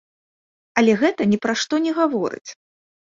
[0.81, 2.49] Але гэта ні пра што не гаворыць!